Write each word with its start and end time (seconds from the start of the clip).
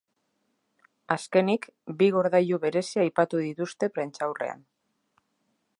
Azkenik, 1.15 1.67
bi 1.99 2.07
gordailu 2.15 2.59
berezi 2.65 3.01
aipatu 3.03 3.45
dituzte 3.45 3.91
prentsaurrean. 3.99 4.65